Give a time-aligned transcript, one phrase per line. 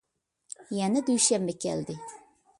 [0.77, 2.01] يەنە دۈشەنبە كەلدى.